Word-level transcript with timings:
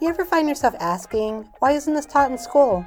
You 0.00 0.08
ever 0.08 0.24
find 0.24 0.48
yourself 0.48 0.74
asking, 0.80 1.48
why 1.60 1.70
isn't 1.70 1.94
this 1.94 2.04
taught 2.04 2.28
in 2.28 2.36
school? 2.36 2.84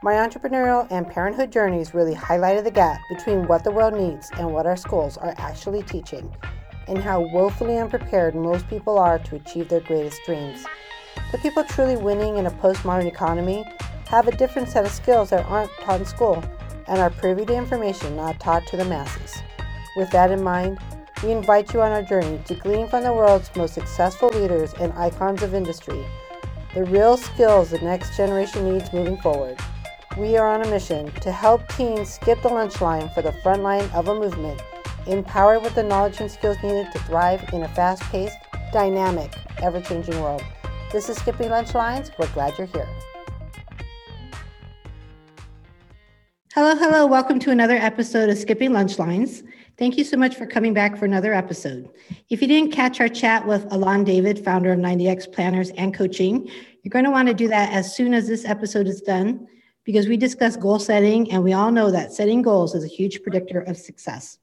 My 0.00 0.12
entrepreneurial 0.12 0.86
and 0.88 1.06
parenthood 1.06 1.50
journeys 1.50 1.92
really 1.92 2.14
highlighted 2.14 2.62
the 2.62 2.70
gap 2.70 3.00
between 3.08 3.48
what 3.48 3.64
the 3.64 3.72
world 3.72 3.94
needs 3.94 4.30
and 4.38 4.52
what 4.52 4.64
our 4.64 4.76
schools 4.76 5.16
are 5.16 5.34
actually 5.38 5.82
teaching, 5.82 6.32
and 6.86 6.98
how 6.98 7.20
woefully 7.20 7.78
unprepared 7.78 8.36
most 8.36 8.68
people 8.68 8.96
are 8.96 9.18
to 9.18 9.34
achieve 9.34 9.68
their 9.68 9.80
greatest 9.80 10.20
dreams. 10.24 10.64
The 11.32 11.38
people 11.38 11.64
truly 11.64 11.96
winning 11.96 12.38
in 12.38 12.46
a 12.46 12.50
postmodern 12.52 13.06
economy 13.06 13.64
have 14.06 14.28
a 14.28 14.36
different 14.36 14.68
set 14.68 14.84
of 14.84 14.92
skills 14.92 15.30
that 15.30 15.44
aren't 15.46 15.72
taught 15.80 15.98
in 15.98 16.06
school 16.06 16.44
and 16.86 17.00
are 17.00 17.10
privy 17.10 17.44
to 17.46 17.56
information 17.56 18.14
not 18.14 18.38
taught 18.38 18.66
to 18.68 18.76
the 18.76 18.84
masses. 18.84 19.42
With 19.96 20.10
that 20.12 20.30
in 20.30 20.44
mind, 20.44 20.78
we 21.24 21.32
invite 21.32 21.74
you 21.74 21.82
on 21.82 21.90
our 21.90 22.04
journey 22.04 22.40
to 22.46 22.54
glean 22.54 22.88
from 22.88 23.02
the 23.02 23.12
world's 23.12 23.54
most 23.56 23.74
successful 23.74 24.30
leaders 24.30 24.72
and 24.74 24.92
icons 24.92 25.42
of 25.42 25.54
industry 25.54 26.06
the 26.74 26.84
real 26.84 27.16
skills 27.16 27.70
the 27.70 27.78
next 27.80 28.16
generation 28.16 28.72
needs 28.72 28.92
moving 28.92 29.16
forward. 29.16 29.58
We 30.16 30.36
are 30.36 30.48
on 30.48 30.62
a 30.62 30.70
mission 30.70 31.10
to 31.20 31.32
help 31.32 31.66
teens 31.68 32.14
skip 32.14 32.40
the 32.42 32.48
lunch 32.48 32.80
line 32.80 33.08
for 33.12 33.22
the 33.22 33.32
front 33.42 33.62
line 33.62 33.88
of 33.90 34.06
a 34.06 34.14
movement, 34.14 34.62
empowered 35.08 35.62
with 35.62 35.74
the 35.74 35.82
knowledge 35.82 36.20
and 36.20 36.30
skills 36.30 36.56
needed 36.62 36.86
to 36.92 36.98
thrive 37.00 37.42
in 37.52 37.62
a 37.62 37.68
fast 37.68 38.02
paced, 38.04 38.36
dynamic, 38.72 39.34
ever 39.62 39.80
changing 39.80 40.20
world. 40.20 40.44
This 40.92 41.08
is 41.08 41.16
Skipping 41.16 41.50
Lunch 41.50 41.74
Lines. 41.74 42.12
We're 42.18 42.28
glad 42.28 42.56
you're 42.56 42.68
here. 42.68 42.88
Hello, 46.54 46.76
hello. 46.76 47.06
Welcome 47.06 47.40
to 47.40 47.50
another 47.50 47.76
episode 47.76 48.28
of 48.28 48.38
Skipping 48.38 48.72
Lunch 48.72 48.96
Lines. 48.96 49.42
Thank 49.80 49.96
you 49.96 50.04
so 50.04 50.18
much 50.18 50.36
for 50.36 50.44
coming 50.44 50.74
back 50.74 50.98
for 50.98 51.06
another 51.06 51.32
episode. 51.32 51.88
If 52.28 52.42
you 52.42 52.48
didn't 52.48 52.70
catch 52.70 53.00
our 53.00 53.08
chat 53.08 53.46
with 53.46 53.66
Alon 53.72 54.04
David, 54.04 54.44
founder 54.44 54.74
of 54.74 54.78
90X 54.78 55.32
Planners 55.32 55.70
and 55.70 55.94
Coaching, 55.94 56.50
you're 56.82 56.90
going 56.90 57.06
to 57.06 57.10
want 57.10 57.28
to 57.28 57.34
do 57.34 57.48
that 57.48 57.72
as 57.72 57.96
soon 57.96 58.12
as 58.12 58.28
this 58.28 58.44
episode 58.44 58.86
is 58.86 59.00
done 59.00 59.48
because 59.84 60.06
we 60.06 60.18
discuss 60.18 60.54
goal 60.54 60.78
setting 60.78 61.32
and 61.32 61.42
we 61.42 61.54
all 61.54 61.72
know 61.72 61.90
that 61.90 62.12
setting 62.12 62.42
goals 62.42 62.74
is 62.74 62.84
a 62.84 62.88
huge 62.88 63.22
predictor 63.22 63.62
of 63.62 63.78
success. 63.78 64.38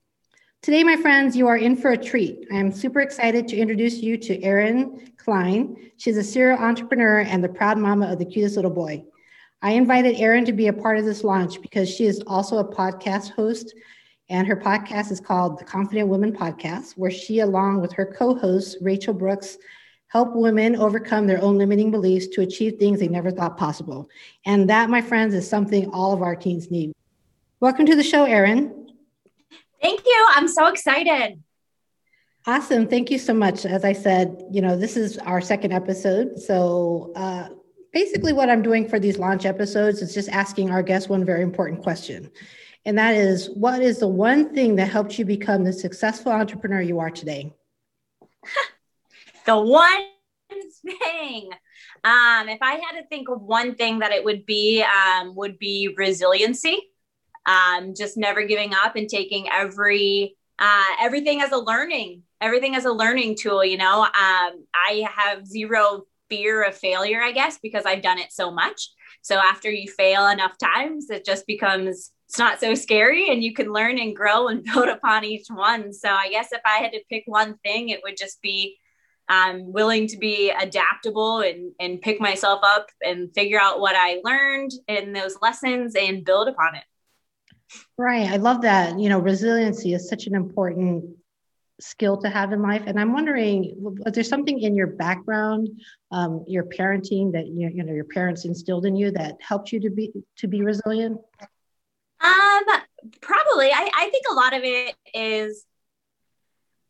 Today, 0.63 0.83
my 0.83 0.95
friends, 0.95 1.35
you 1.35 1.45
are 1.45 1.57
in 1.57 1.75
for 1.75 1.91
a 1.91 1.97
treat. 1.97 2.47
I 2.51 2.55
am 2.55 2.71
super 2.71 3.01
excited 3.01 3.47
to 3.49 3.57
introduce 3.57 3.97
you 3.97 4.17
to 4.17 4.41
Erin 4.41 5.11
Klein. 5.17 5.91
She's 5.97 6.17
a 6.17 6.23
serial 6.23 6.57
entrepreneur 6.57 7.19
and 7.19 7.43
the 7.43 7.49
proud 7.49 7.77
mama 7.77 8.11
of 8.11 8.17
the 8.17 8.25
cutest 8.25 8.55
little 8.55 8.71
boy. 8.71 9.05
I 9.61 9.73
invited 9.73 10.19
Erin 10.19 10.45
to 10.45 10.53
be 10.53 10.65
a 10.65 10.73
part 10.73 10.97
of 10.97 11.05
this 11.05 11.23
launch 11.23 11.61
because 11.61 11.87
she 11.87 12.07
is 12.07 12.23
also 12.25 12.57
a 12.57 12.67
podcast 12.67 13.33
host 13.33 13.75
and 14.29 14.47
her 14.47 14.55
podcast 14.55 15.11
is 15.11 15.21
called 15.21 15.57
the 15.57 15.63
Confident 15.63 16.09
Women 16.09 16.33
Podcast, 16.33 16.93
where 16.93 17.11
she, 17.11 17.39
along 17.39 17.81
with 17.81 17.93
her 17.93 18.05
co 18.05 18.35
host, 18.35 18.77
Rachel 18.81 19.13
Brooks, 19.13 19.57
help 20.07 20.35
women 20.35 20.75
overcome 20.75 21.27
their 21.27 21.41
own 21.41 21.57
limiting 21.57 21.91
beliefs 21.91 22.27
to 22.27 22.41
achieve 22.41 22.77
things 22.77 22.99
they 22.99 23.07
never 23.07 23.31
thought 23.31 23.57
possible. 23.57 24.09
And 24.45 24.69
that, 24.69 24.89
my 24.89 25.01
friends, 25.01 25.33
is 25.33 25.49
something 25.49 25.89
all 25.91 26.13
of 26.13 26.21
our 26.21 26.35
teens 26.35 26.69
need. 26.69 26.93
Welcome 27.59 27.85
to 27.85 27.95
the 27.95 28.03
show, 28.03 28.25
Erin. 28.25 28.91
Thank 29.81 30.05
you. 30.05 30.27
I'm 30.31 30.47
so 30.47 30.67
excited. 30.67 31.41
Awesome. 32.45 32.87
Thank 32.87 33.11
you 33.11 33.19
so 33.19 33.33
much. 33.33 33.65
As 33.65 33.83
I 33.83 33.93
said, 33.93 34.43
you 34.51 34.61
know, 34.61 34.77
this 34.77 34.97
is 34.97 35.17
our 35.19 35.41
second 35.41 35.73
episode. 35.73 36.39
So, 36.39 37.11
uh, 37.15 37.49
basically, 37.93 38.33
what 38.33 38.49
I'm 38.49 38.61
doing 38.61 38.87
for 38.87 38.99
these 38.99 39.17
launch 39.17 39.45
episodes 39.45 40.01
is 40.01 40.13
just 40.13 40.29
asking 40.29 40.69
our 40.69 40.83
guests 40.83 41.09
one 41.09 41.25
very 41.25 41.43
important 41.43 41.81
question. 41.81 42.29
And 42.87 42.97
that 42.97 43.15
is 43.15 43.49
what 43.49 43.81
is 43.81 43.99
the 43.99 44.07
one 44.07 44.53
thing 44.53 44.77
that 44.77 44.87
helped 44.87 45.19
you 45.19 45.25
become 45.25 45.65
the 45.65 45.73
successful 45.73 46.31
entrepreneur 46.31 46.79
you 46.79 47.01
are 47.01 47.11
today? 47.11 47.53
the 49.45 49.59
one 49.59 50.05
thing. 51.03 51.49
Um, 52.05 52.47
if 52.47 52.59
I 52.61 52.79
had 52.81 53.01
to 53.01 53.07
think 53.09 53.27
of 53.27 53.41
one 53.41 53.75
thing 53.75 53.99
that 53.99 54.13
it 54.13 54.23
would 54.23 54.45
be, 54.45 54.83
um, 54.83 55.35
would 55.35 55.59
be 55.59 55.93
resiliency. 55.97 56.79
Um, 57.45 57.93
just 57.93 58.15
never 58.15 58.43
giving 58.43 58.73
up 58.73 58.95
and 58.95 59.09
taking 59.09 59.49
every 59.51 60.37
uh, 60.57 60.95
everything 61.01 61.41
as 61.41 61.51
a 61.51 61.57
learning, 61.57 62.23
everything 62.39 62.73
as 62.73 62.85
a 62.85 62.91
learning 62.91 63.35
tool. 63.37 63.65
You 63.65 63.79
know, 63.79 64.03
um, 64.03 64.65
I 64.73 65.05
have 65.13 65.45
zero 65.45 66.03
fear 66.29 66.63
of 66.63 66.75
failure, 66.77 67.21
I 67.21 67.33
guess, 67.33 67.59
because 67.61 67.85
I've 67.85 68.01
done 68.01 68.17
it 68.17 68.31
so 68.31 68.49
much. 68.49 68.91
So 69.21 69.37
after 69.37 69.69
you 69.69 69.89
fail 69.91 70.27
enough 70.27 70.57
times, 70.57 71.09
it 71.09 71.25
just 71.25 71.45
becomes 71.47 72.11
it's 72.27 72.37
not 72.37 72.59
so 72.59 72.75
scary 72.75 73.29
and 73.29 73.41
you 73.41 73.53
can 73.53 73.71
learn 73.71 73.97
and 73.97 74.15
grow 74.15 74.47
and 74.49 74.63
build 74.73 74.89
upon 74.89 75.23
each 75.23 75.47
one. 75.49 75.93
So 75.93 76.09
I 76.09 76.29
guess 76.29 76.51
if 76.51 76.61
I 76.65 76.79
had 76.79 76.91
to 76.91 77.03
pick 77.09 77.23
one 77.25 77.57
thing, 77.63 77.89
it 77.89 78.01
would 78.03 78.17
just 78.17 78.41
be 78.41 78.77
um, 79.29 79.71
willing 79.73 80.07
to 80.07 80.17
be 80.17 80.51
adaptable 80.51 81.39
and, 81.39 81.71
and 81.79 82.01
pick 82.01 82.19
myself 82.19 82.59
up 82.63 82.87
and 83.01 83.33
figure 83.33 83.59
out 83.59 83.79
what 83.79 83.95
I 83.95 84.21
learned 84.23 84.71
in 84.87 85.13
those 85.13 85.37
lessons 85.41 85.95
and 85.95 86.23
build 86.23 86.47
upon 86.47 86.75
it. 86.75 86.83
Right. 87.97 88.29
I 88.29 88.37
love 88.37 88.61
that. 88.61 88.97
You 88.99 89.09
know, 89.09 89.19
resiliency 89.19 89.93
is 89.93 90.07
such 90.07 90.27
an 90.27 90.35
important 90.35 91.17
skill 91.79 92.17
to 92.17 92.29
have 92.29 92.51
in 92.53 92.61
life. 92.61 92.83
And 92.85 92.99
I'm 92.99 93.13
wondering, 93.13 93.73
was 93.77 94.13
there 94.13 94.23
something 94.23 94.59
in 94.59 94.75
your 94.75 94.87
background, 94.87 95.69
um, 96.11 96.43
your 96.47 96.63
parenting 96.63 97.31
that 97.33 97.47
you, 97.47 97.69
you 97.73 97.83
know 97.83 97.93
your 97.93 98.05
parents 98.05 98.45
instilled 98.45 98.85
in 98.85 98.95
you 98.95 99.11
that 99.11 99.37
helped 99.41 99.71
you 99.71 99.79
to 99.81 99.89
be 99.89 100.11
to 100.37 100.47
be 100.47 100.61
resilient? 100.61 101.19
Um, 102.19 102.63
probably. 103.21 103.71
I, 103.71 103.89
I 103.95 104.09
think 104.09 104.25
a 104.31 104.33
lot 104.33 104.53
of 104.53 104.61
it 104.63 104.95
is 105.13 105.65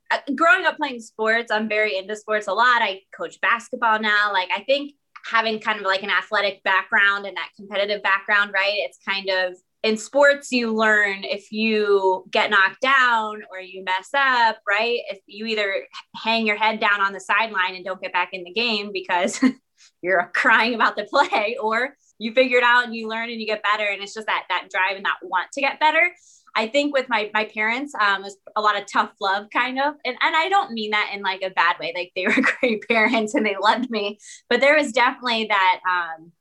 uh, 0.09 0.19
growing 0.35 0.65
up 0.65 0.77
playing 0.77 1.01
sports. 1.01 1.51
I'm 1.51 1.67
very 1.67 1.97
into 1.97 2.15
sports 2.15 2.47
a 2.47 2.53
lot. 2.53 2.81
I 2.81 3.01
coach 3.15 3.41
basketball 3.41 3.99
now. 3.99 4.31
Like, 4.31 4.49
I 4.55 4.61
think 4.63 4.93
having 5.29 5.59
kind 5.59 5.79
of 5.79 5.85
like 5.85 6.03
an 6.03 6.09
athletic 6.09 6.63
background 6.63 7.25
and 7.25 7.35
that 7.35 7.49
competitive 7.57 8.01
background, 8.01 8.51
right? 8.53 8.75
It's 8.75 8.99
kind 9.05 9.29
of 9.29 9.57
in 9.83 9.97
sports, 9.97 10.51
you 10.51 10.73
learn 10.73 11.23
if 11.23 11.51
you 11.51 12.25
get 12.31 12.49
knocked 12.49 12.81
down 12.81 13.43
or 13.51 13.59
you 13.59 13.83
mess 13.83 14.09
up, 14.13 14.57
right? 14.67 14.99
If 15.09 15.19
you 15.27 15.45
either 15.45 15.85
hang 16.15 16.47
your 16.47 16.57
head 16.57 16.79
down 16.79 16.99
on 17.01 17.13
the 17.13 17.19
sideline 17.19 17.75
and 17.75 17.85
don't 17.85 18.01
get 18.01 18.13
back 18.13 18.29
in 18.33 18.43
the 18.43 18.53
game 18.53 18.91
because 18.91 19.39
you're 20.01 20.31
crying 20.33 20.73
about 20.73 20.95
the 20.95 21.05
play, 21.05 21.57
or 21.61 21.95
you 22.19 22.33
figure 22.33 22.57
it 22.57 22.63
out 22.63 22.85
and 22.85 22.95
you 22.95 23.07
learn 23.07 23.29
and 23.29 23.39
you 23.39 23.47
get 23.47 23.63
better 23.63 23.85
and 23.85 24.01
it's 24.01 24.13
just 24.13 24.27
that 24.27 24.45
that 24.49 24.67
drive 24.71 24.95
and 24.95 25.05
that 25.05 25.17
want 25.21 25.51
to 25.51 25.61
get 25.61 25.79
better 25.79 26.11
i 26.55 26.67
think 26.67 26.93
with 26.93 27.07
my 27.09 27.29
my 27.33 27.45
parents 27.45 27.93
um 27.95 28.23
was 28.23 28.37
a 28.55 28.61
lot 28.61 28.79
of 28.79 28.85
tough 28.91 29.11
love 29.21 29.47
kind 29.51 29.79
of 29.79 29.93
and, 30.05 30.17
and 30.21 30.35
i 30.35 30.49
don't 30.49 30.71
mean 30.71 30.91
that 30.91 31.11
in 31.13 31.21
like 31.21 31.41
a 31.41 31.49
bad 31.51 31.77
way 31.79 31.93
like 31.95 32.11
they 32.15 32.25
were 32.27 32.41
great 32.59 32.87
parents 32.87 33.33
and 33.33 33.45
they 33.45 33.55
loved 33.61 33.89
me 33.89 34.17
but 34.49 34.61
there 34.61 34.75
was 34.75 34.91
definitely 34.91 35.45
that 35.49 35.79
um 35.87 36.31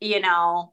you 0.00 0.20
know 0.20 0.72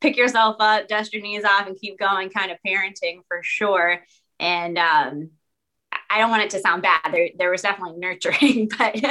pick 0.00 0.16
yourself 0.16 0.56
up 0.60 0.88
dust 0.88 1.12
your 1.12 1.22
knees 1.22 1.44
off 1.44 1.66
and 1.66 1.78
keep 1.78 1.98
going 1.98 2.30
kind 2.30 2.50
of 2.50 2.58
parenting 2.66 3.20
for 3.28 3.42
sure 3.42 4.02
and 4.40 4.78
um 4.78 5.30
I 6.12 6.18
don't 6.18 6.30
want 6.30 6.42
it 6.42 6.50
to 6.50 6.60
sound 6.60 6.82
bad. 6.82 7.00
There, 7.10 7.30
there 7.38 7.50
was 7.50 7.62
definitely 7.62 7.98
nurturing, 7.98 8.68
but, 8.78 9.02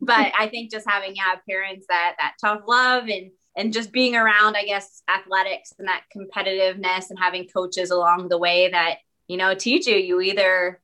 but 0.00 0.32
I 0.38 0.48
think 0.48 0.70
just 0.70 0.88
having 0.88 1.16
yeah 1.16 1.34
parents 1.48 1.86
that 1.88 2.14
that 2.18 2.34
tough 2.40 2.60
love 2.66 3.08
and 3.08 3.32
and 3.56 3.72
just 3.72 3.92
being 3.92 4.16
around, 4.16 4.56
I 4.56 4.64
guess, 4.64 5.02
athletics 5.08 5.72
and 5.78 5.88
that 5.88 6.04
competitiveness 6.16 7.10
and 7.10 7.18
having 7.18 7.48
coaches 7.48 7.90
along 7.90 8.28
the 8.28 8.38
way 8.38 8.68
that 8.70 8.98
you 9.26 9.36
know 9.36 9.54
teach 9.54 9.86
you. 9.88 9.96
You 9.96 10.20
either 10.20 10.80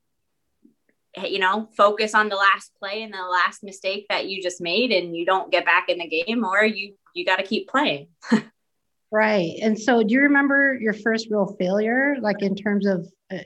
you 1.25 1.38
know 1.38 1.69
focus 1.76 2.15
on 2.15 2.28
the 2.28 2.37
last 2.37 2.72
play 2.78 3.03
and 3.03 3.12
the 3.12 3.19
last 3.19 3.62
mistake 3.62 4.06
that 4.09 4.26
you 4.26 4.43
just 4.43 4.60
made, 4.60 4.93
and 4.93 5.16
you 5.16 5.26
don't 5.26 5.50
get 5.50 5.65
back 5.65 5.88
in 5.88 5.98
the 5.98 6.09
game, 6.09 6.44
or 6.44 6.65
you 6.65 6.94
you 7.15 7.25
got 7.25 7.37
to 7.37 7.43
keep 7.43 7.69
playing. 7.69 8.09
right. 9.10 9.54
And 9.62 9.78
so, 9.78 10.03
do 10.03 10.15
you 10.15 10.21
remember 10.22 10.75
your 10.75 10.93
first 10.93 11.28
real 11.31 11.56
failure, 11.59 12.16
like 12.21 12.43
in 12.43 12.54
terms 12.54 12.87
of? 12.87 13.06
Uh, 13.32 13.38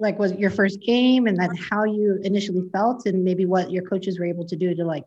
like 0.00 0.18
was 0.18 0.32
your 0.32 0.50
first 0.50 0.80
game 0.80 1.26
and 1.26 1.38
then 1.38 1.54
how 1.54 1.84
you 1.84 2.18
initially 2.24 2.66
felt 2.72 3.06
and 3.06 3.22
maybe 3.22 3.44
what 3.44 3.70
your 3.70 3.84
coaches 3.84 4.18
were 4.18 4.24
able 4.24 4.46
to 4.46 4.56
do 4.56 4.74
to 4.74 4.82
like 4.84 5.04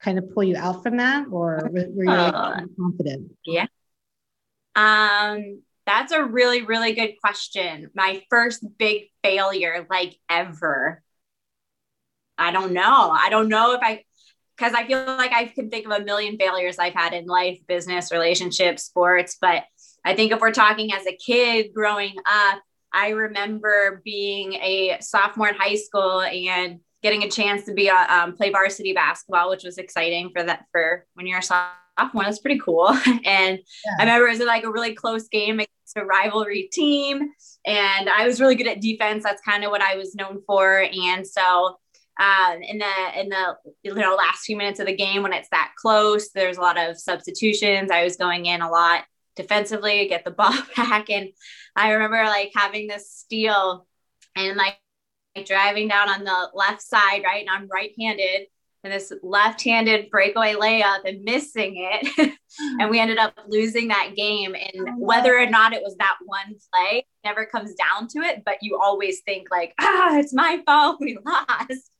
kind 0.00 0.18
of 0.18 0.30
pull 0.32 0.44
you 0.44 0.56
out 0.56 0.82
from 0.82 0.98
that 0.98 1.26
or 1.32 1.70
were 1.72 2.04
you 2.04 2.10
like, 2.10 2.34
uh, 2.34 2.60
confident 2.78 3.32
yeah 3.46 3.66
um 4.76 5.62
that's 5.86 6.12
a 6.12 6.22
really 6.22 6.62
really 6.62 6.92
good 6.92 7.14
question 7.18 7.90
my 7.94 8.22
first 8.28 8.62
big 8.76 9.04
failure 9.24 9.86
like 9.88 10.18
ever 10.28 11.02
i 12.38 12.50
don't 12.50 12.72
know 12.72 13.10
i 13.10 13.28
don't 13.30 13.48
know 13.48 13.72
if 13.72 13.80
i 13.82 14.02
because 14.56 14.72
i 14.74 14.86
feel 14.86 15.04
like 15.04 15.32
i 15.32 15.44
can 15.46 15.70
think 15.70 15.86
of 15.86 15.92
a 15.92 16.04
million 16.04 16.36
failures 16.38 16.78
i've 16.78 16.94
had 16.94 17.12
in 17.12 17.26
life 17.26 17.58
business 17.66 18.12
relationships 18.12 18.84
sports 18.84 19.36
but 19.40 19.64
i 20.04 20.14
think 20.14 20.32
if 20.32 20.40
we're 20.40 20.52
talking 20.52 20.92
as 20.92 21.06
a 21.06 21.16
kid 21.16 21.72
growing 21.74 22.14
up 22.26 22.60
I 22.96 23.10
remember 23.10 24.00
being 24.06 24.54
a 24.54 24.96
sophomore 25.00 25.48
in 25.48 25.54
high 25.54 25.74
school 25.74 26.22
and 26.22 26.80
getting 27.02 27.24
a 27.24 27.30
chance 27.30 27.64
to 27.64 27.74
be 27.74 27.88
a 27.88 27.94
um, 27.94 28.34
play 28.34 28.50
varsity 28.50 28.94
basketball, 28.94 29.50
which 29.50 29.64
was 29.64 29.76
exciting 29.76 30.30
for 30.34 30.42
that 30.42 30.64
for 30.72 31.06
when 31.12 31.26
you're 31.26 31.40
a 31.40 31.42
sophomore. 31.42 32.24
That's 32.24 32.38
pretty 32.38 32.58
cool. 32.58 32.88
and 33.24 33.58
yeah. 33.58 33.96
I 33.98 34.02
remember 34.02 34.28
it 34.28 34.38
was 34.38 34.40
like 34.40 34.64
a 34.64 34.70
really 34.70 34.94
close 34.94 35.28
game 35.28 35.56
against 35.56 35.96
a 35.96 36.04
rivalry 36.04 36.70
team, 36.72 37.32
and 37.66 38.08
I 38.08 38.26
was 38.26 38.40
really 38.40 38.54
good 38.54 38.66
at 38.66 38.80
defense. 38.80 39.24
That's 39.24 39.42
kind 39.42 39.62
of 39.62 39.70
what 39.70 39.82
I 39.82 39.96
was 39.96 40.14
known 40.14 40.40
for. 40.46 40.88
And 41.04 41.26
so 41.26 41.76
um, 42.18 42.62
in 42.62 42.78
the 42.78 43.20
in 43.20 43.28
the 43.28 43.56
you 43.82 43.94
know 43.94 44.14
last 44.14 44.44
few 44.44 44.56
minutes 44.56 44.80
of 44.80 44.86
the 44.86 44.96
game 44.96 45.22
when 45.22 45.32
it's 45.32 45.48
that 45.50 45.72
close. 45.76 46.30
There's 46.30 46.56
a 46.56 46.62
lot 46.62 46.78
of 46.78 46.98
substitutions. 46.98 47.90
I 47.90 48.04
was 48.04 48.16
going 48.16 48.46
in 48.46 48.62
a 48.62 48.70
lot 48.70 49.04
defensively, 49.36 49.98
to 49.98 50.08
get 50.08 50.24
the 50.24 50.30
ball 50.32 50.56
back, 50.76 51.10
and 51.10 51.28
I 51.74 51.92
remember 51.92 52.24
like 52.24 52.52
having 52.54 52.88
this 52.88 53.10
steal 53.10 53.86
and 54.34 54.56
like 54.56 54.76
driving 55.44 55.88
down 55.88 56.08
on 56.08 56.24
the 56.24 56.50
left 56.54 56.82
side, 56.82 57.22
right, 57.24 57.46
and 57.46 57.50
I'm 57.50 57.68
right-handed, 57.68 58.46
and 58.82 58.92
this 58.92 59.12
left-handed 59.22 60.10
breakaway 60.10 60.54
layup 60.54 61.00
and 61.04 61.22
missing 61.22 61.74
it, 61.76 62.32
and 62.80 62.90
we 62.90 62.98
ended 62.98 63.18
up 63.18 63.34
losing 63.46 63.88
that 63.88 64.12
game. 64.16 64.54
And 64.54 64.98
whether 64.98 65.36
or 65.36 65.46
not 65.46 65.74
it 65.74 65.82
was 65.82 65.96
that 65.98 66.16
one 66.24 66.54
play, 66.72 67.04
never 67.24 67.44
comes 67.44 67.74
down 67.74 68.08
to 68.08 68.20
it, 68.20 68.42
but 68.44 68.62
you 68.62 68.78
always 68.80 69.20
think 69.20 69.48
like, 69.50 69.74
ah, 69.80 70.16
it's 70.16 70.32
my 70.32 70.62
fault, 70.64 70.96
we 71.00 71.18
lost. 71.24 71.90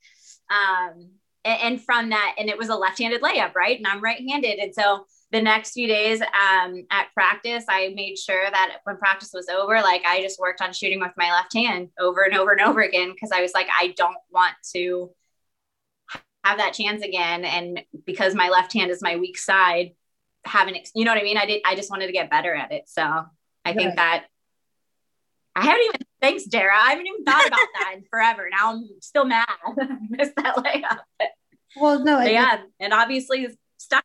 Um, 0.50 1.10
and, 1.44 1.60
and 1.62 1.80
from 1.80 2.10
that, 2.10 2.34
and 2.38 2.48
it 2.48 2.58
was 2.58 2.68
a 2.68 2.74
left-handed 2.76 3.22
layup, 3.22 3.54
right? 3.54 3.76
And 3.76 3.86
I'm 3.86 4.02
right-handed, 4.02 4.58
and 4.58 4.74
so 4.74 5.06
the 5.32 5.42
next 5.42 5.72
few 5.72 5.88
days 5.88 6.20
um, 6.20 6.86
at 6.90 7.12
practice, 7.12 7.64
I 7.68 7.92
made 7.94 8.16
sure 8.16 8.44
that 8.48 8.78
when 8.84 8.96
practice 8.96 9.30
was 9.34 9.48
over, 9.48 9.74
like 9.80 10.02
I 10.06 10.22
just 10.22 10.38
worked 10.38 10.62
on 10.62 10.72
shooting 10.72 11.00
with 11.00 11.12
my 11.16 11.30
left 11.32 11.52
hand 11.52 11.88
over 11.98 12.22
and 12.22 12.36
over 12.36 12.52
and 12.52 12.60
over 12.60 12.80
again 12.80 13.12
because 13.12 13.32
I 13.32 13.42
was 13.42 13.52
like, 13.52 13.66
I 13.76 13.92
don't 13.96 14.16
want 14.30 14.54
to 14.74 15.10
have 16.44 16.58
that 16.58 16.74
chance 16.74 17.02
again. 17.02 17.44
And 17.44 17.82
because 18.04 18.34
my 18.34 18.48
left 18.48 18.72
hand 18.72 18.90
is 18.90 19.02
my 19.02 19.16
weak 19.16 19.36
side, 19.36 19.92
having 20.44 20.80
you 20.94 21.04
know 21.04 21.10
what 21.10 21.20
I 21.20 21.24
mean? 21.24 21.38
I 21.38 21.46
did. 21.46 21.62
I 21.64 21.74
just 21.74 21.90
wanted 21.90 22.06
to 22.06 22.12
get 22.12 22.30
better 22.30 22.54
at 22.54 22.70
it. 22.70 22.84
So 22.86 23.02
I 23.64 23.72
think 23.72 23.96
that 23.96 24.26
I 25.56 25.64
haven't 25.64 25.82
even. 25.84 26.00
Thanks, 26.20 26.44
Dara. 26.44 26.72
I 26.76 26.90
haven't 26.90 27.06
even 27.06 27.24
thought 27.24 27.46
about 27.46 27.58
that 27.80 27.94
in 27.96 28.04
forever. 28.10 28.48
Now 28.50 28.74
I'm 28.74 28.88
still 29.00 29.24
mad. 29.24 29.48
I 29.66 29.96
missed 30.10 30.36
that 30.36 30.56
layup. 30.56 31.28
Well, 31.76 32.04
no, 32.04 32.20
yeah, 32.20 32.58
and 32.78 32.92
obviously 32.92 33.48
stuck. 33.78 34.04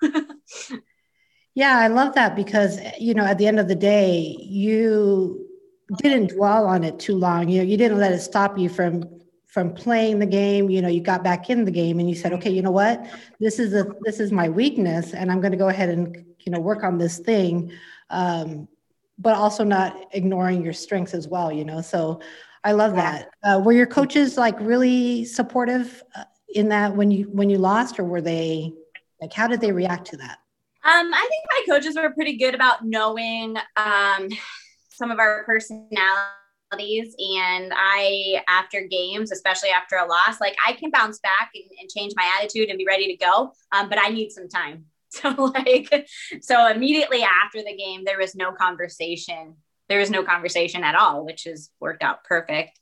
yeah, 1.54 1.78
I 1.78 1.88
love 1.88 2.14
that 2.14 2.36
because 2.36 2.78
you 2.98 3.14
know 3.14 3.24
at 3.24 3.38
the 3.38 3.48
end 3.48 3.58
of 3.58 3.66
the 3.66 3.74
day, 3.74 4.36
you 4.40 5.44
didn't 5.98 6.36
dwell 6.36 6.66
on 6.66 6.84
it 6.84 7.00
too 7.00 7.16
long. 7.16 7.48
You 7.48 7.58
know, 7.58 7.64
you 7.64 7.76
didn't 7.76 7.98
let 7.98 8.12
it 8.12 8.20
stop 8.20 8.56
you 8.56 8.68
from 8.68 9.04
from 9.48 9.74
playing 9.74 10.20
the 10.20 10.26
game. 10.26 10.70
You 10.70 10.82
know, 10.82 10.88
you 10.88 11.00
got 11.00 11.24
back 11.24 11.50
in 11.50 11.64
the 11.64 11.72
game 11.72 11.98
and 11.98 12.08
you 12.08 12.14
said, 12.14 12.32
okay, 12.34 12.50
you 12.50 12.62
know 12.62 12.70
what, 12.70 13.06
this 13.40 13.58
is 13.58 13.74
a 13.74 13.86
this 14.02 14.20
is 14.20 14.30
my 14.30 14.48
weakness, 14.48 15.14
and 15.14 15.32
I'm 15.32 15.40
going 15.40 15.52
to 15.52 15.58
go 15.58 15.68
ahead 15.68 15.88
and 15.88 16.24
you 16.40 16.52
know 16.52 16.60
work 16.60 16.84
on 16.84 16.98
this 16.98 17.18
thing. 17.18 17.72
Um, 18.08 18.68
but 19.18 19.34
also 19.34 19.64
not 19.64 20.06
ignoring 20.12 20.62
your 20.62 20.72
strengths 20.72 21.14
as 21.14 21.28
well 21.28 21.50
you 21.52 21.64
know 21.64 21.80
so 21.80 22.20
i 22.64 22.72
love 22.72 22.94
that 22.94 23.28
uh, 23.44 23.60
were 23.64 23.72
your 23.72 23.86
coaches 23.86 24.36
like 24.36 24.58
really 24.60 25.24
supportive 25.24 26.02
uh, 26.14 26.24
in 26.54 26.68
that 26.68 26.94
when 26.94 27.10
you 27.10 27.24
when 27.32 27.50
you 27.50 27.58
lost 27.58 27.98
or 27.98 28.04
were 28.04 28.20
they 28.20 28.72
like, 29.20 29.32
how 29.32 29.46
did 29.46 29.60
they 29.60 29.72
react 29.72 30.06
to 30.08 30.16
that? 30.18 30.38
Um, 30.84 31.12
I 31.12 31.28
think 31.28 31.44
my 31.50 31.74
coaches 31.74 31.96
were 31.96 32.10
pretty 32.10 32.36
good 32.36 32.54
about 32.54 32.84
knowing 32.84 33.56
um, 33.76 34.28
some 34.90 35.10
of 35.10 35.18
our 35.18 35.44
personalities. 35.44 37.14
And 37.18 37.72
I, 37.74 38.42
after 38.48 38.82
games, 38.82 39.32
especially 39.32 39.70
after 39.70 39.96
a 39.96 40.06
loss, 40.06 40.40
like 40.40 40.56
I 40.66 40.72
can 40.72 40.90
bounce 40.90 41.18
back 41.20 41.50
and, 41.54 41.64
and 41.80 41.90
change 41.90 42.12
my 42.16 42.30
attitude 42.38 42.68
and 42.68 42.78
be 42.78 42.86
ready 42.86 43.16
to 43.16 43.24
go. 43.24 43.52
Um, 43.72 43.88
but 43.88 43.98
I 44.00 44.10
need 44.10 44.30
some 44.30 44.48
time. 44.48 44.86
So, 45.22 45.30
like, 45.30 46.08
so 46.42 46.66
immediately 46.68 47.22
after 47.22 47.62
the 47.62 47.76
game, 47.76 48.04
there 48.04 48.18
was 48.18 48.34
no 48.34 48.52
conversation. 48.52 49.54
There 49.88 50.00
was 50.00 50.10
no 50.10 50.24
conversation 50.24 50.84
at 50.84 50.94
all, 50.94 51.24
which 51.24 51.44
has 51.44 51.70
worked 51.80 52.02
out 52.02 52.24
perfect. 52.24 52.78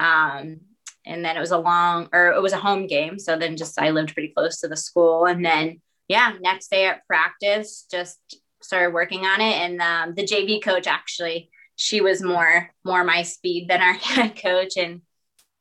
Um, 0.00 0.60
and 1.06 1.24
then 1.24 1.36
it 1.36 1.40
was 1.40 1.52
a 1.52 1.58
long 1.58 2.08
or 2.12 2.32
it 2.32 2.42
was 2.42 2.52
a 2.52 2.58
home 2.58 2.86
game 2.86 3.18
so 3.18 3.38
then 3.38 3.56
just 3.56 3.80
i 3.80 3.90
lived 3.90 4.12
pretty 4.12 4.32
close 4.36 4.60
to 4.60 4.68
the 4.68 4.76
school 4.76 5.24
and 5.24 5.44
then 5.44 5.80
yeah 6.08 6.32
next 6.40 6.68
day 6.68 6.86
at 6.86 7.06
practice 7.06 7.86
just 7.90 8.18
started 8.60 8.92
working 8.92 9.24
on 9.24 9.40
it 9.40 9.54
and 9.54 9.80
um, 9.80 10.14
the 10.14 10.24
jv 10.24 10.62
coach 10.62 10.86
actually 10.86 11.48
she 11.76 12.00
was 12.00 12.22
more 12.22 12.70
more 12.84 13.04
my 13.04 13.22
speed 13.22 13.68
than 13.68 13.80
our 13.80 13.92
head 13.94 14.36
coach 14.36 14.76
and 14.76 15.00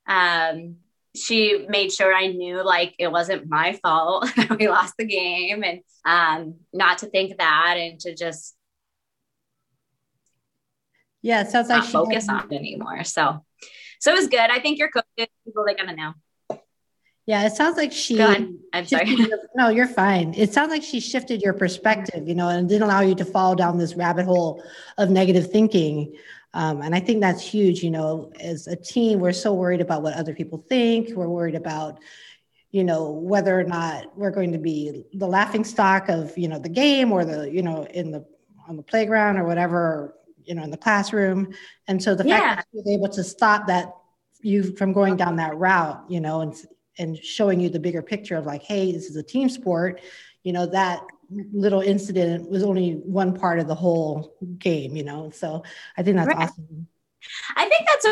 um, 0.07 0.77
she 1.15 1.65
made 1.69 1.91
sure 1.91 2.13
i 2.13 2.27
knew 2.27 2.63
like 2.63 2.93
it 2.99 3.11
wasn't 3.11 3.49
my 3.49 3.73
fault 3.81 4.27
that 4.35 4.57
we 4.57 4.67
lost 4.67 4.93
the 4.97 5.05
game 5.05 5.63
and 5.63 5.79
um, 6.05 6.55
not 6.71 6.99
to 6.99 7.07
think 7.07 7.37
that 7.37 7.75
and 7.77 7.99
to 7.99 8.13
just 8.13 8.55
yeah 11.21 11.41
it 11.41 11.49
sounds 11.49 11.69
like 11.69 11.83
not 11.83 11.91
focus 11.91 12.29
on 12.29 12.51
it 12.51 12.55
anymore 12.55 13.03
so 13.03 13.41
so 13.99 14.11
it 14.11 14.17
was 14.17 14.27
good. 14.27 14.39
I 14.39 14.59
think 14.59 14.77
your 14.77 14.89
coaches, 14.89 15.33
people 15.43 15.65
they're 15.65 15.75
gonna 15.75 15.95
know. 15.95 16.59
Yeah, 17.25 17.47
it 17.47 17.53
sounds 17.53 17.75
like 17.75 17.91
she. 17.91 18.21
I'm 18.21 18.85
sorry. 18.85 19.17
no, 19.55 19.69
you're 19.69 19.87
fine. 19.87 20.35
It 20.35 20.53
sounds 20.53 20.69
like 20.69 20.83
she 20.83 20.99
shifted 20.99 21.41
your 21.41 21.53
perspective, 21.53 22.27
you 22.27 22.35
know, 22.35 22.49
and 22.49 22.69
didn't 22.69 22.83
allow 22.83 23.01
you 23.01 23.15
to 23.15 23.25
fall 23.25 23.55
down 23.55 23.79
this 23.79 23.95
rabbit 23.95 24.25
hole 24.25 24.63
of 24.99 25.09
negative 25.09 25.51
thinking. 25.51 26.13
Um, 26.55 26.81
and 26.81 26.95
I 26.95 26.99
think 26.99 27.21
that's 27.21 27.43
huge. 27.43 27.83
You 27.83 27.91
know, 27.91 28.31
as 28.39 28.65
a 28.65 28.75
team, 28.75 29.19
we're 29.19 29.33
so 29.33 29.53
worried 29.53 29.81
about 29.81 30.01
what 30.01 30.15
other 30.15 30.33
people 30.33 30.65
think. 30.67 31.15
We're 31.15 31.29
worried 31.29 31.55
about, 31.55 31.99
you 32.71 32.83
know, 32.83 33.11
whether 33.11 33.59
or 33.59 33.65
not 33.65 34.17
we're 34.17 34.31
going 34.31 34.53
to 34.53 34.57
be 34.57 35.03
the 35.13 35.27
laughing 35.27 35.63
stock 35.63 36.09
of, 36.09 36.35
you 36.37 36.47
know, 36.47 36.57
the 36.57 36.69
game 36.69 37.11
or 37.11 37.23
the, 37.23 37.51
you 37.51 37.61
know, 37.61 37.85
in 37.85 38.09
the 38.09 38.25
on 38.67 38.77
the 38.77 38.83
playground 38.83 39.37
or 39.37 39.45
whatever 39.45 40.15
you 40.43 40.55
know 40.55 40.63
in 40.63 40.71
the 40.71 40.77
classroom 40.77 41.53
and 41.87 42.01
so 42.01 42.15
the 42.15 42.25
yeah. 42.25 42.55
fact 42.55 42.67
that 42.71 42.77
was 42.77 42.87
able 42.87 43.09
to 43.09 43.23
stop 43.23 43.67
that 43.67 43.93
you 44.41 44.75
from 44.75 44.93
going 44.93 45.15
down 45.15 45.35
that 45.35 45.55
route 45.57 46.03
you 46.07 46.19
know 46.19 46.41
and 46.41 46.55
and 46.97 47.17
showing 47.17 47.59
you 47.59 47.69
the 47.69 47.79
bigger 47.79 48.01
picture 48.01 48.35
of 48.35 48.45
like 48.45 48.63
hey 48.63 48.91
this 48.91 49.05
is 49.05 49.15
a 49.15 49.23
team 49.23 49.49
sport 49.49 50.01
you 50.43 50.53
know 50.53 50.65
that 50.65 51.01
little 51.29 51.81
incident 51.81 52.49
was 52.49 52.63
only 52.63 52.93
one 52.93 53.33
part 53.33 53.59
of 53.59 53.67
the 53.67 53.75
whole 53.75 54.35
game 54.57 54.95
you 54.95 55.03
know 55.03 55.29
so 55.29 55.63
i 55.97 56.03
think 56.03 56.17
that's 56.17 56.27
right. 56.27 56.49
awesome 56.49 56.87
i 57.55 57.67
think 57.67 57.87
that's 57.87 58.05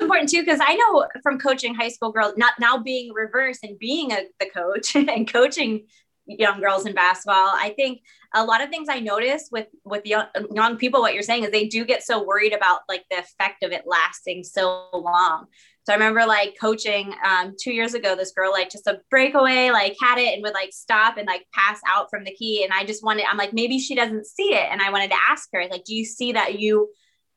important 0.00 0.28
too 0.28 0.40
because 0.40 0.60
i 0.62 0.74
know 0.74 1.06
from 1.22 1.38
coaching 1.38 1.74
high 1.74 1.88
school 1.88 2.12
girls 2.12 2.34
not 2.36 2.52
now 2.58 2.78
being 2.78 3.12
reverse 3.12 3.58
and 3.62 3.78
being 3.78 4.12
a, 4.12 4.22
the 4.40 4.48
coach 4.50 4.94
and 4.96 5.30
coaching 5.30 5.84
young 6.28 6.60
girls 6.60 6.86
in 6.86 6.94
basketball. 6.94 7.50
I 7.54 7.72
think 7.74 8.02
a 8.34 8.44
lot 8.44 8.62
of 8.62 8.68
things 8.68 8.88
I 8.90 9.00
notice 9.00 9.48
with 9.50 9.66
with 9.84 10.04
young, 10.04 10.26
young 10.52 10.76
people, 10.76 11.00
what 11.00 11.14
you're 11.14 11.22
saying 11.22 11.44
is 11.44 11.50
they 11.50 11.66
do 11.66 11.84
get 11.84 12.02
so 12.02 12.22
worried 12.22 12.52
about 12.52 12.80
like 12.88 13.04
the 13.10 13.18
effect 13.18 13.62
of 13.62 13.72
it 13.72 13.84
lasting 13.86 14.44
so 14.44 14.88
long. 14.92 15.46
So 15.88 15.94
I 15.94 15.96
remember 15.96 16.26
like 16.26 16.54
coaching 16.60 17.14
um, 17.24 17.54
two 17.58 17.72
years 17.72 17.94
ago, 17.94 18.14
this 18.14 18.32
girl 18.32 18.52
like 18.52 18.68
just 18.68 18.86
a 18.86 19.00
breakaway, 19.08 19.70
like 19.70 19.96
had 19.98 20.18
it 20.18 20.34
and 20.34 20.42
would 20.42 20.52
like 20.52 20.70
stop 20.70 21.16
and 21.16 21.26
like 21.26 21.46
pass 21.54 21.80
out 21.88 22.10
from 22.10 22.24
the 22.24 22.34
key. 22.34 22.62
And 22.62 22.74
I 22.74 22.84
just 22.84 23.02
wanted, 23.02 23.24
I'm 23.24 23.38
like, 23.38 23.54
maybe 23.54 23.78
she 23.78 23.94
doesn't 23.94 24.26
see 24.26 24.52
it. 24.52 24.68
And 24.70 24.82
I 24.82 24.90
wanted 24.90 25.08
to 25.12 25.16
ask 25.30 25.48
her, 25.54 25.66
like, 25.70 25.84
do 25.84 25.94
you 25.94 26.04
see 26.04 26.32
that 26.32 26.60
you 26.60 26.90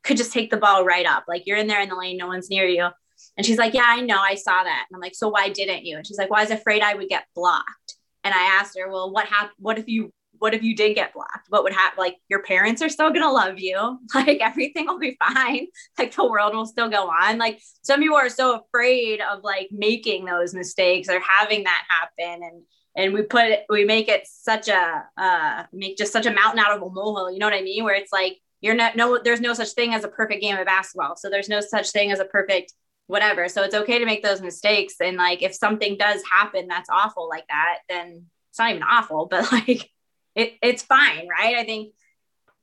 could 0.03 0.17
just 0.17 0.34
take 0.34 0.51
the 0.51 0.58
ball 0.58 0.84
right 0.84 1.05
up? 1.05 1.24
Like 1.29 1.43
you're 1.46 1.55
in 1.55 1.67
there 1.67 1.79
in 1.79 1.88
the 1.88 1.96
lane, 1.96 2.17
no 2.17 2.27
one's 2.27 2.50
near 2.50 2.65
you. 2.65 2.89
And 3.38 3.46
she's 3.46 3.58
like, 3.58 3.74
yeah, 3.74 3.86
I 3.88 4.01
know, 4.01 4.20
I 4.20 4.36
saw 4.36 4.62
that. 4.62 4.86
And 4.89 4.98
I'm 4.98 5.01
like, 5.01 5.15
so 5.15 5.29
why 5.29 5.48
didn't 5.48 5.86
you? 5.86 5.96
And 5.96 6.05
she's 6.05 6.17
like, 6.17 6.29
well, 6.29 6.41
I 6.41 6.43
was 6.43 6.51
afraid 6.51 6.81
I 6.81 6.96
would 6.96 7.08
get 7.08 7.27
blocked 7.34 7.96
and 8.25 8.34
I 8.34 8.60
asked 8.60 8.77
her, 8.77 8.91
well, 8.91 9.13
what 9.13 9.27
happened? 9.27 9.55
What 9.60 9.79
if 9.79 9.88
you, 9.88 10.12
what 10.41 10.55
if 10.55 10.63
you 10.63 10.75
did 10.75 10.95
get 10.95 11.13
blocked? 11.13 11.45
What 11.50 11.63
would 11.63 11.71
happen? 11.71 12.00
Like 12.00 12.17
your 12.27 12.41
parents 12.41 12.81
are 12.81 12.89
still 12.89 13.13
to 13.13 13.31
love 13.31 13.60
you. 13.60 14.00
Like 14.15 14.41
everything 14.41 14.88
will 14.88 14.98
be 14.98 15.15
fine. 15.24 15.67
Like 16.00 16.15
the 16.15 16.27
world 16.27 16.55
will 16.55 16.65
still 16.65 16.89
go 16.89 17.10
on. 17.10 17.38
Like 17.38 17.62
some 17.83 18.00
people 18.00 18.17
are 18.17 18.27
so 18.27 18.60
afraid 18.60 19.21
of 19.21 19.43
like 19.43 19.69
making 19.71 20.25
those 20.25 20.55
mistakes 20.55 21.10
or 21.10 21.19
having 21.19 21.65
that 21.65 21.83
happen. 21.88 22.41
And, 22.43 22.63
and 22.95 23.13
we 23.13 23.21
put 23.21 23.45
it, 23.45 23.65
we 23.69 23.86
make 23.86 24.10
it 24.10 24.25
such 24.25 24.67
a, 24.67 25.03
uh, 25.15 25.63
make 25.71 25.95
just 25.95 26.12
such 26.12 26.25
a 26.25 26.33
mountain 26.33 26.60
out 26.60 26.75
of 26.75 26.81
a 26.81 26.89
molehill. 26.89 27.31
You 27.31 27.38
know 27.38 27.45
what 27.45 27.53
I 27.53 27.62
mean? 27.62 27.83
Where 27.83 27.93
it's 27.95 28.12
like, 28.12 28.39
you're 28.62 28.74
not, 28.74 28.95
no, 28.95 29.19
there's 29.24 29.41
no 29.41 29.53
such 29.53 29.69
thing 29.74 29.93
as 29.93 30.03
a 30.03 30.07
perfect 30.07 30.41
game 30.41 30.57
of 30.57 30.65
basketball. 30.65 31.17
So 31.17 31.29
there's 31.29 31.50
no 31.50 31.62
such 31.62 31.91
thing 31.91 32.12
as 32.12 32.19
a 32.19 32.25
perfect 32.25 32.74
whatever. 33.05 33.48
So 33.48 33.62
it's 33.62 33.75
okay 33.75 34.00
to 34.00 34.05
make 34.05 34.24
those 34.24 34.41
mistakes. 34.41 34.95
And 35.00 35.17
like 35.17 35.43
if 35.43 35.53
something 35.53 35.98
does 35.98 36.24
happen 36.31 36.67
that's 36.67 36.89
awful 36.89 37.29
like 37.29 37.45
that, 37.50 37.79
then 37.88 38.25
it's 38.50 38.57
not 38.57 38.71
even 38.71 38.83
awful, 38.83 39.27
but 39.29 39.51
like 39.51 39.91
it, 40.35 40.53
it's 40.61 40.83
fine, 40.83 41.27
right? 41.27 41.57
I 41.57 41.63
think 41.63 41.93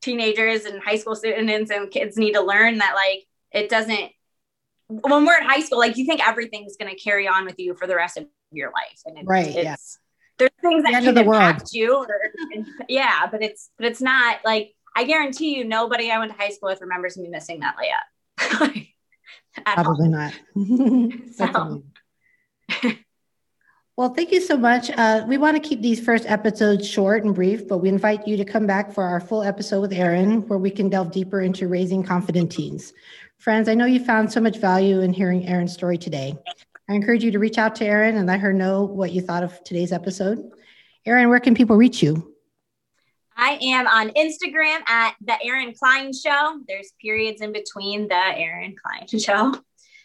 teenagers 0.01 0.65
and 0.65 0.83
high 0.83 0.97
school 0.97 1.17
students 1.17 1.71
and 1.71 1.91
kids 1.91 2.17
need 2.17 2.33
to 2.33 2.41
learn 2.41 2.79
that 2.79 2.95
like 2.95 3.25
it 3.53 3.69
doesn't 3.69 4.13
when 4.89 5.27
we're 5.27 5.39
in 5.39 5.47
high 5.47 5.61
school, 5.61 5.79
like 5.79 5.97
you 5.97 6.07
think 6.07 6.27
everything's 6.27 6.77
gonna 6.77 6.95
carry 6.95 7.29
on 7.29 7.45
with 7.45 7.59
you 7.59 7.75
for 7.75 7.87
the 7.87 7.95
rest 7.95 8.17
of 8.17 8.27
your 8.51 8.73
life. 8.73 9.01
And 9.05 9.19
it, 9.19 9.25
right. 9.27 9.47
It's, 9.47 9.57
yeah. 9.57 9.77
there's 10.39 10.51
things 10.63 10.83
that 10.85 11.03
can 11.03 11.19
impact 11.19 11.73
you 11.73 11.95
or, 11.95 12.09
yeah, 12.89 13.27
but 13.31 13.43
it's 13.43 13.71
but 13.77 13.87
it's 13.87 14.01
not 14.01 14.39
like 14.45 14.75
I 14.97 15.05
guarantee 15.05 15.57
you 15.57 15.65
nobody 15.65 16.11
I 16.11 16.19
went 16.19 16.33
to 16.33 16.39
high 16.39 16.51
school 16.51 16.71
with 16.71 16.81
remembers 16.81 17.19
me 17.19 17.29
missing 17.29 17.61
that 17.61 17.77
layup. 17.77 18.87
Probably 19.75 20.09
not. 20.09 20.33
so. 21.35 21.83
Well, 23.99 24.15
thank 24.15 24.31
you 24.31 24.41
so 24.41 24.57
much. 24.57 24.93
Uh, 24.97 25.25
we 25.27 25.39
want 25.39 25.61
to 25.61 25.69
keep 25.69 25.83
these 25.83 25.99
first 25.99 26.25
episodes 26.31 26.89
short 26.89 27.25
and 27.25 27.35
brief, 27.35 27.67
but 27.67 27.79
we 27.79 27.89
invite 27.89 28.29
you 28.29 28.37
to 28.37 28.45
come 28.45 28.65
back 28.65 28.93
for 28.93 29.03
our 29.03 29.19
full 29.19 29.43
episode 29.43 29.81
with 29.81 29.93
Erin, 29.93 30.47
where 30.47 30.61
we 30.61 30.71
can 30.71 30.89
delve 30.89 31.11
deeper 31.11 31.41
into 31.41 31.67
raising 31.67 32.05
confident 32.05 32.53
teens. 32.53 32.93
Friends, 33.39 33.69
I 33.69 33.75
know 33.75 33.87
you 33.87 33.99
found 33.99 34.33
so 34.33 34.41
much 34.41 34.59
value 34.59 35.01
in 35.01 35.13
hearing 35.13 35.49
Erin's 35.49 35.73
story 35.73 35.99
today. 35.99 36.39
I 36.89 36.95
encourage 36.95 37.25
you 37.25 37.33
to 37.33 37.41
reach 37.41 37.59
out 37.59 37.75
to 37.75 37.85
Erin 37.85 38.17
and 38.17 38.29
let 38.29 38.39
her 38.39 38.53
know 38.53 38.85
what 38.85 39.11
you 39.11 39.21
thought 39.21 39.43
of 39.43 39.65
today's 39.65 39.91
episode. 39.91 40.49
Erin, 41.05 41.29
where 41.29 41.41
can 41.41 41.57
people 41.57 41.75
reach 41.75 42.01
you? 42.01 42.37
I 43.37 43.59
am 43.61 43.89
on 43.89 44.11
Instagram 44.11 44.89
at 44.89 45.17
the 45.21 45.45
Erin 45.45 45.75
Klein 45.75 46.13
Show. 46.13 46.61
There's 46.69 46.93
periods 47.03 47.41
in 47.41 47.51
between 47.51 48.07
the 48.07 48.15
Erin 48.15 48.77
Klein 48.81 49.09
Show. 49.09 49.61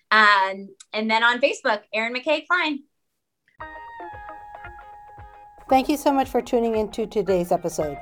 Um, 0.10 0.70
and 0.94 1.12
then 1.12 1.24
on 1.24 1.40
Facebook, 1.40 1.82
Erin 1.94 2.16
McKay 2.16 2.48
Klein. 2.48 2.80
Thank 5.70 5.88
you 5.88 5.96
so 5.96 6.12
much 6.12 6.28
for 6.28 6.42
tuning 6.42 6.76
into 6.76 7.08
today's 7.08 7.50
episode. 7.54 7.98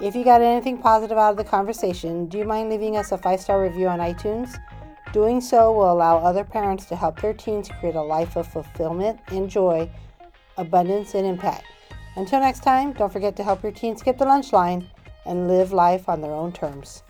If 0.00 0.14
you 0.14 0.22
got 0.22 0.42
anything 0.42 0.78
positive 0.78 1.18
out 1.18 1.32
of 1.32 1.36
the 1.36 1.44
conversation, 1.44 2.26
do 2.26 2.38
you 2.38 2.44
mind 2.44 2.70
leaving 2.70 2.96
us 2.96 3.10
a 3.10 3.18
five 3.18 3.40
star 3.40 3.60
review 3.60 3.88
on 3.88 3.98
iTunes? 3.98 4.56
Doing 5.12 5.40
so 5.40 5.72
will 5.72 5.90
allow 5.90 6.18
other 6.18 6.44
parents 6.44 6.84
to 6.86 6.94
help 6.94 7.20
their 7.20 7.34
teens 7.34 7.68
create 7.80 7.96
a 7.96 8.00
life 8.00 8.36
of 8.36 8.46
fulfillment 8.46 9.18
and 9.26 9.50
joy, 9.50 9.90
abundance, 10.56 11.16
and 11.16 11.26
impact. 11.26 11.64
Until 12.14 12.38
next 12.38 12.62
time, 12.62 12.92
don't 12.92 13.12
forget 13.12 13.34
to 13.36 13.42
help 13.42 13.64
your 13.64 13.72
teens 13.72 14.00
skip 14.00 14.16
the 14.16 14.24
lunch 14.24 14.52
line 14.52 14.88
and 15.26 15.48
live 15.48 15.72
life 15.72 16.08
on 16.08 16.20
their 16.20 16.32
own 16.32 16.52
terms. 16.52 17.02